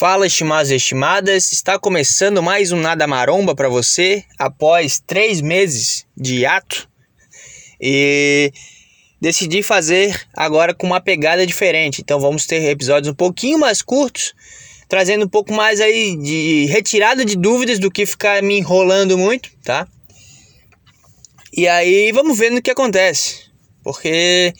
[0.00, 6.06] Fala, estimados e estimadas, está começando mais um Nada Maromba para você após três meses
[6.16, 6.88] de ato
[7.78, 8.50] e
[9.20, 12.00] decidi fazer agora com uma pegada diferente.
[12.00, 14.32] Então vamos ter episódios um pouquinho mais curtos,
[14.88, 19.50] trazendo um pouco mais aí de retirada de dúvidas do que ficar me enrolando muito,
[19.62, 19.86] tá?
[21.52, 23.50] E aí vamos ver no que acontece,
[23.84, 24.54] porque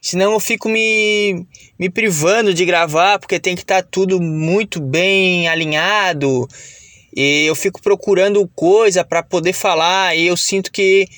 [0.00, 1.46] senão eu fico me,
[1.80, 6.46] me privando de gravar, porque tem que estar tá tudo muito bem alinhado.
[7.16, 11.08] E eu fico procurando coisa para poder falar e eu sinto que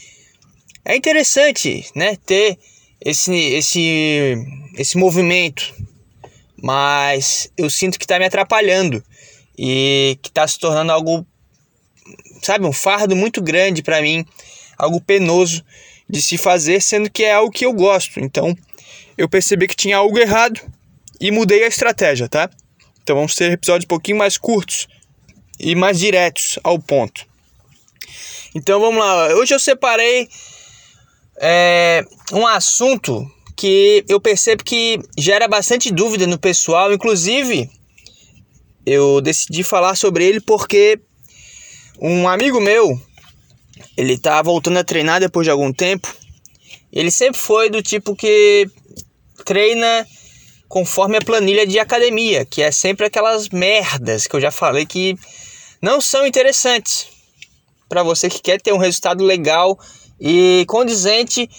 [0.84, 2.56] é interessante, né, ter
[3.04, 4.36] esse esse
[4.78, 5.74] esse movimento,
[6.62, 9.02] mas eu sinto que está me atrapalhando
[9.58, 11.26] e que está se tornando algo
[12.40, 14.24] sabe, um fardo muito grande para mim,
[14.78, 15.64] algo penoso
[16.08, 18.20] de se fazer, sendo que é algo que eu gosto.
[18.20, 18.56] Então,
[19.22, 20.60] eu percebi que tinha algo errado
[21.20, 22.50] e mudei a estratégia, tá?
[23.00, 24.88] Então vamos ter episódios um pouquinho mais curtos
[25.60, 27.24] e mais diretos ao ponto.
[28.52, 29.28] Então vamos lá.
[29.36, 30.28] Hoje eu separei
[31.40, 33.24] é, um assunto
[33.56, 36.92] que eu percebo que gera bastante dúvida no pessoal.
[36.92, 37.70] Inclusive,
[38.84, 40.98] eu decidi falar sobre ele porque
[42.00, 43.00] um amigo meu
[43.96, 46.12] ele tá voltando a treinar depois de algum tempo.
[46.92, 48.68] Ele sempre foi do tipo que
[49.42, 50.06] treina
[50.68, 55.14] conforme a planilha de academia, que é sempre aquelas merdas que eu já falei que
[55.82, 57.08] não são interessantes
[57.88, 59.78] para você que quer ter um resultado legal
[60.18, 61.50] e condizente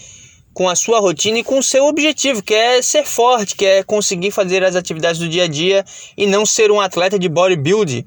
[0.54, 3.84] com a sua rotina e com o seu objetivo, que é ser forte, que é
[3.84, 5.84] conseguir fazer as atividades do dia a dia
[6.16, 8.06] e não ser um atleta de bodybuilding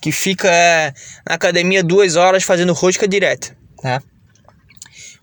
[0.00, 0.48] que fica
[1.28, 4.02] na academia duas horas fazendo rosca direta, tá?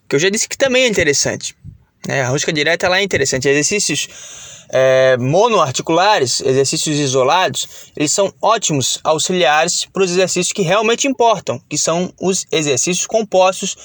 [0.08, 1.56] Que eu já disse que também é interessante.
[2.08, 2.22] Né?
[2.22, 3.48] A rosca direta ela é interessante.
[3.48, 4.08] Exercícios
[4.70, 11.78] é, monoarticulares, exercícios isolados, eles são ótimos auxiliares para os exercícios que realmente importam, que
[11.78, 13.76] são os exercícios compostos,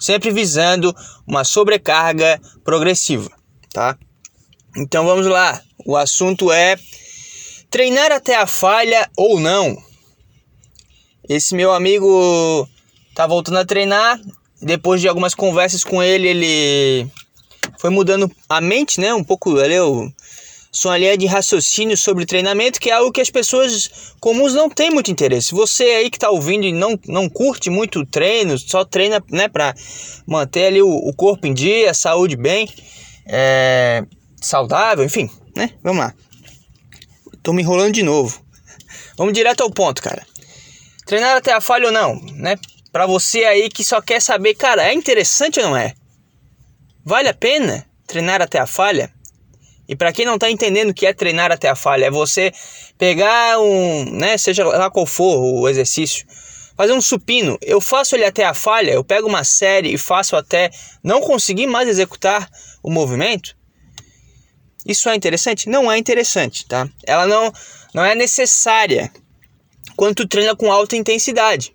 [0.00, 0.94] sempre visando
[1.26, 3.30] uma sobrecarga progressiva,
[3.72, 3.96] tá?
[4.76, 5.60] Então vamos lá.
[5.86, 6.76] O assunto é
[7.70, 9.76] treinar até a falha ou não.
[11.28, 12.68] Esse meu amigo
[13.14, 14.20] tá voltando a treinar.
[14.60, 17.10] Depois de algumas conversas com ele, ele
[17.78, 19.12] foi mudando a mente, né?
[19.14, 20.10] Um pouco ali, o,
[20.76, 24.90] sua linha de raciocínio sobre treinamento, que é algo que as pessoas comuns não têm
[24.90, 25.54] muito interesse.
[25.54, 29.74] Você aí que está ouvindo e não, não curte muito treino, só treina né, para
[30.26, 32.68] manter ali o, o, corpo em dia, a saúde bem,
[33.26, 34.04] é,
[34.38, 35.70] saudável, enfim, né?
[35.82, 36.14] Vamos lá.
[37.42, 38.38] Tô me enrolando de novo.
[39.16, 40.26] Vamos direto ao ponto, cara.
[41.06, 42.56] Treinar até a falha ou não, né?
[42.92, 45.94] Para você aí que só quer saber, cara, é interessante ou não é?
[47.08, 49.12] Vale a pena treinar até a falha?
[49.88, 52.52] E para quem não está entendendo o que é treinar até a falha, é você
[52.98, 56.26] pegar um, né, seja lá qual for o exercício,
[56.76, 57.56] fazer um supino.
[57.62, 60.68] Eu faço ele até a falha, eu pego uma série e faço até
[61.00, 62.50] não conseguir mais executar
[62.82, 63.56] o movimento.
[64.84, 65.68] Isso é interessante?
[65.68, 66.88] Não é interessante, tá?
[67.06, 67.52] Ela não,
[67.94, 69.12] não é necessária
[69.94, 71.72] quando tu treina com alta intensidade.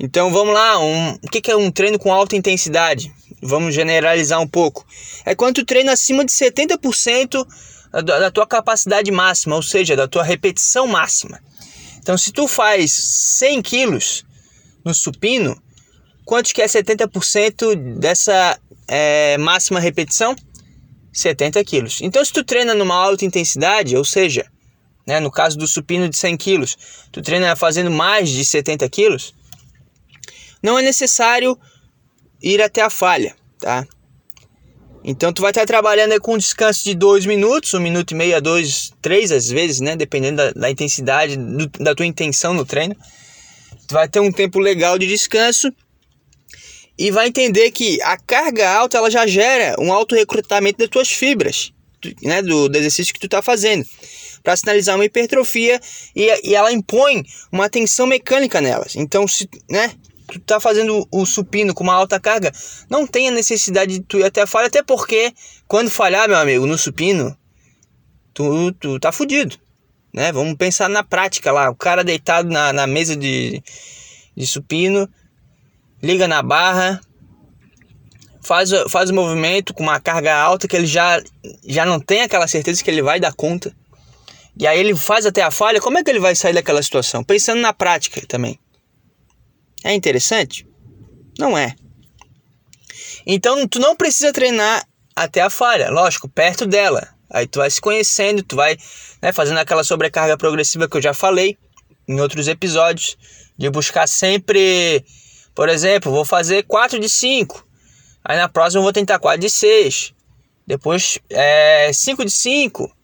[0.00, 3.14] Então vamos lá, um, o que é um treino com alta intensidade?
[3.40, 4.86] Vamos generalizar um pouco,
[5.24, 7.46] é quando tu treina acima de 70%
[8.04, 11.40] da tua capacidade máxima, ou seja, da tua repetição máxima.
[11.98, 14.24] Então, se tu faz 100 quilos
[14.84, 15.60] no supino,
[16.24, 20.36] quanto que é 70% dessa é, máxima repetição?
[21.12, 22.00] 70 quilos.
[22.00, 24.46] Então, se tu treina numa alta intensidade, ou seja,
[25.06, 26.78] né, no caso do supino de 100 quilos,
[27.10, 29.34] tu treina fazendo mais de 70 quilos,
[30.62, 31.58] não é necessário
[32.42, 33.86] ir até a falha, tá?
[35.02, 38.36] Então tu vai estar trabalhando com um descanso de dois minutos, um minuto e meio
[38.36, 39.96] a dois, três às vezes, né?
[39.96, 42.94] Dependendo da, da intensidade, do, da tua intenção no treino.
[43.88, 45.72] Tu vai ter um tempo legal de descanso
[46.98, 51.08] e vai entender que a carga alta ela já gera um alto recrutamento das tuas
[51.08, 51.72] fibras,
[52.22, 52.42] né?
[52.42, 53.84] Do, do exercício que tu está fazendo
[54.42, 55.80] para sinalizar uma hipertrofia
[56.14, 58.96] e, e ela impõe uma tensão mecânica nelas.
[58.96, 59.92] Então, se, né,
[60.38, 62.52] tu tá fazendo o supino com uma alta carga,
[62.88, 65.32] não tem a necessidade de tu ir até a falha, até porque
[65.66, 67.36] quando falhar, meu amigo, no supino,
[68.32, 69.56] tu, tu tá fudido,
[70.12, 70.32] né?
[70.32, 73.62] Vamos pensar na prática lá, o cara deitado na, na mesa de,
[74.36, 75.08] de supino,
[76.02, 77.00] liga na barra,
[78.40, 81.22] faz, faz o movimento com uma carga alta que ele já,
[81.64, 83.74] já não tem aquela certeza que ele vai dar conta.
[84.56, 87.22] E aí ele faz até a falha, como é que ele vai sair daquela situação?
[87.22, 88.58] Pensando na prática também.
[89.84, 90.66] É interessante?
[91.38, 91.74] Não é.
[93.26, 97.08] Então tu não precisa treinar até a falha, lógico, perto dela.
[97.28, 98.76] Aí tu vai se conhecendo, tu vai
[99.22, 101.56] né, fazendo aquela sobrecarga progressiva que eu já falei
[102.08, 103.16] em outros episódios,
[103.56, 105.04] de buscar sempre,
[105.54, 107.64] por exemplo, vou fazer 4 de 5.
[108.24, 110.12] Aí na próxima eu vou tentar 4 de 6.
[110.66, 112.96] Depois é 5 de 5.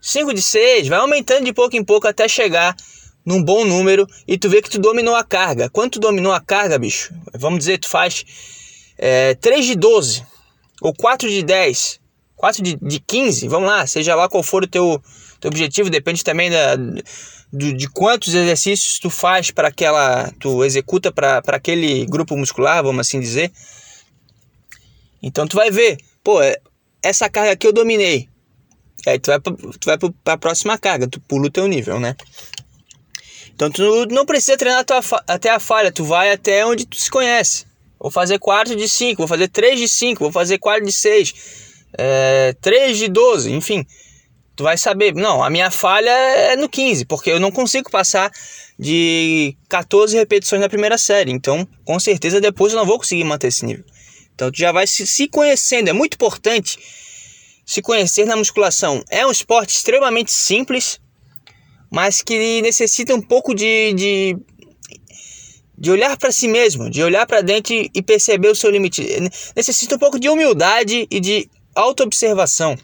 [0.00, 2.76] 5 de 6, vai aumentando de pouco em pouco até chegar
[3.28, 5.68] num bom número e tu vê que tu dominou a carga.
[5.68, 8.24] Quando tu dominou a carga, bicho, vamos dizer, tu faz
[8.96, 10.24] é, 3 de 12
[10.80, 12.00] ou 4 de 10,
[12.34, 15.02] 4 de, de 15, vamos lá, seja lá qual for o teu,
[15.40, 21.12] teu objetivo, depende também da, do, de quantos exercícios tu faz para aquela, tu executa
[21.12, 23.52] para aquele grupo muscular, vamos assim dizer.
[25.22, 26.56] Então tu vai ver, pô, é,
[27.02, 28.26] essa carga aqui eu dominei.
[29.06, 32.16] Aí tu vai, tu vai para a próxima carga, tu pula o teu nível, né?
[33.58, 34.84] Então tu não precisa treinar
[35.26, 37.66] até a falha, tu vai até onde tu se conhece.
[37.98, 41.34] Vou fazer 4 de 5, vou fazer 3 de 5, vou fazer 4 de 6,
[41.98, 43.84] é, 3 de 12, enfim.
[44.54, 48.30] Tu vai saber, não, a minha falha é no 15, porque eu não consigo passar
[48.78, 51.32] de 14 repetições na primeira série.
[51.32, 53.84] Então, com certeza depois eu não vou conseguir manter esse nível.
[54.36, 56.78] Então, tu já vai se, se conhecendo, é muito importante
[57.66, 59.02] se conhecer na musculação.
[59.10, 61.00] É um esporte extremamente simples,
[61.90, 64.36] mas que necessita um pouco de, de,
[65.76, 69.06] de olhar para si mesmo, de olhar para dentro e perceber o seu limite.
[69.56, 72.76] Necessita um pouco de humildade e de autoobservação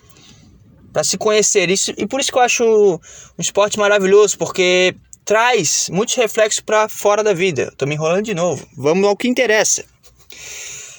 [0.93, 1.93] para se conhecer isso.
[1.99, 7.23] E por isso que eu acho um esporte maravilhoso, porque traz muitos reflexos para fora
[7.23, 7.65] da vida.
[7.73, 8.67] Estou me enrolando de novo.
[8.77, 9.85] Vamos ao que interessa.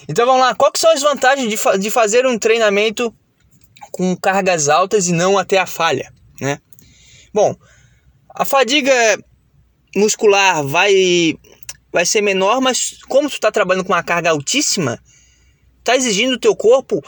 [0.08, 3.12] Então vamos lá, quais são as vantagens de, fa de fazer um treinamento
[3.90, 6.60] com cargas altas e não até a falha, né?
[7.32, 7.56] Bom,
[8.36, 8.92] a fadiga
[9.96, 11.34] muscular vai,
[11.90, 15.00] vai ser menor, mas como tu está trabalhando com uma carga altíssima,
[15.78, 17.02] está exigindo do teu corpo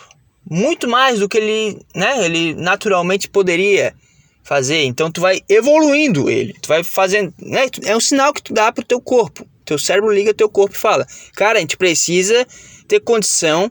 [0.50, 3.94] muito mais do que ele, né, ele naturalmente poderia
[4.42, 4.84] fazer.
[4.84, 8.72] Então tu vai evoluindo ele, tu vai fazendo, né, é um sinal que tu dá
[8.72, 9.46] pro teu corpo.
[9.66, 12.46] Teu cérebro liga teu corpo e fala: "Cara, a gente precisa
[12.88, 13.70] ter condição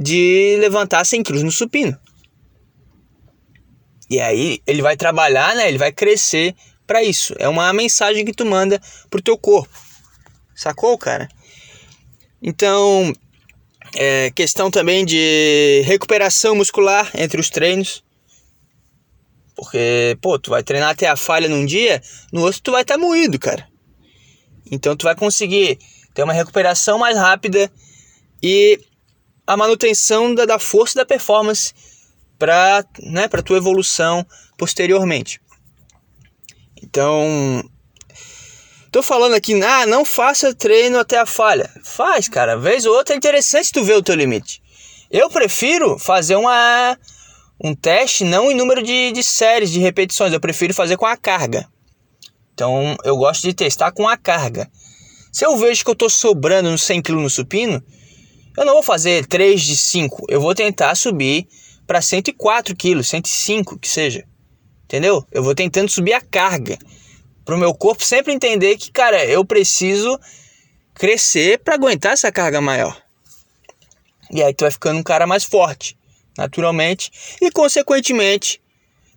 [0.00, 1.98] de levantar 100 quilos no supino.
[4.12, 5.66] E aí ele vai trabalhar, né?
[5.66, 6.54] Ele vai crescer
[6.86, 7.34] para isso.
[7.38, 8.78] É uma mensagem que tu manda
[9.08, 9.72] pro teu corpo.
[10.54, 11.26] Sacou, cara?
[12.42, 13.10] Então,
[13.96, 18.04] é questão também de recuperação muscular entre os treinos.
[19.56, 22.98] Porque, pô, tu vai treinar até a falha num dia, no outro tu vai estar
[22.98, 23.66] tá moído, cara.
[24.70, 25.78] Então tu vai conseguir
[26.12, 27.72] ter uma recuperação mais rápida
[28.42, 28.78] e
[29.46, 31.72] a manutenção da, da força da performance
[32.42, 34.26] para né, a tua evolução
[34.58, 35.40] posteriormente.
[36.82, 37.62] Então,
[38.90, 41.70] tô falando aqui, ah, não faça treino até a falha.
[41.84, 44.60] Faz, cara, vez ou outra é interessante tu ver o teu limite.
[45.08, 46.98] Eu prefiro fazer uma,
[47.62, 51.16] um teste não em número de, de séries, de repetições, eu prefiro fazer com a
[51.16, 51.68] carga.
[52.52, 54.68] Então, eu gosto de testar com a carga.
[55.30, 57.80] Se eu vejo que eu tô sobrando no 100 kg no supino,
[58.58, 61.46] eu não vou fazer 3 de 5, eu vou tentar subir
[61.86, 64.24] para 104 quilos, 105 que seja.
[64.84, 65.26] Entendeu?
[65.30, 66.78] Eu vou tentando subir a carga.
[67.44, 70.18] Para o meu corpo sempre entender que, cara, eu preciso
[70.94, 73.00] crescer para aguentar essa carga maior.
[74.30, 75.96] E aí tu vai ficando um cara mais forte,
[76.38, 78.62] naturalmente, e consequentemente,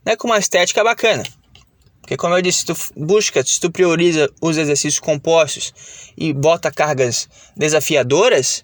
[0.05, 1.23] né, com uma estética bacana.
[2.01, 5.73] Porque como eu disse, se tu busca, se tu prioriza os exercícios compostos
[6.15, 8.63] e bota cargas desafiadoras,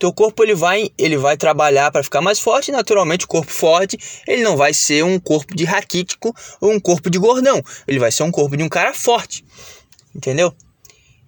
[0.00, 3.98] teu corpo ele vai, ele vai trabalhar para ficar mais forte, naturalmente o corpo forte,
[4.26, 8.10] ele não vai ser um corpo de raquítico ou um corpo de gordão, ele vai
[8.10, 9.44] ser um corpo de um cara forte.
[10.16, 10.54] Entendeu?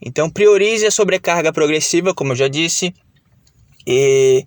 [0.01, 2.95] Então priorize a sobrecarga progressiva, como eu já disse,
[3.87, 4.47] e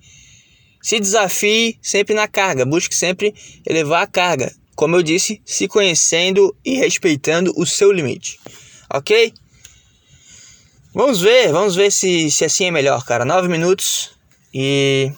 [0.82, 3.34] se desafie sempre na carga, busque sempre
[3.66, 4.52] elevar a carga.
[4.76, 8.40] Como eu disse, se conhecendo e respeitando o seu limite.
[8.92, 9.32] OK?
[10.94, 13.24] Vamos ver, vamos ver se, se assim é melhor, cara.
[13.24, 14.15] Nove minutos,
[14.58, 15.12] e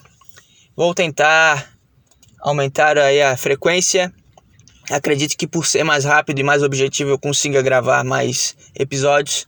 [0.75, 1.71] vou tentar
[2.39, 4.11] aumentar aí a frequência.
[4.89, 9.45] Acredito que por ser mais rápido e mais objetivo eu consiga gravar mais episódios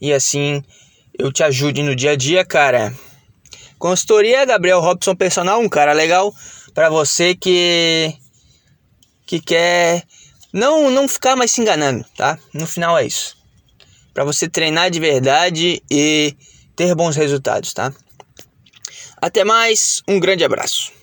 [0.00, 0.64] e assim
[1.18, 2.94] eu te ajude no dia a dia, cara.
[3.78, 6.34] Consultoria Gabriel Robson Personal, um cara legal
[6.72, 8.14] para você que
[9.26, 10.02] que quer
[10.50, 12.38] não não ficar mais se enganando, tá?
[12.54, 13.36] No final é isso.
[14.14, 16.34] Para você treinar de verdade e
[16.74, 17.92] ter bons resultados, tá?
[19.20, 20.99] Até mais, um grande abraço.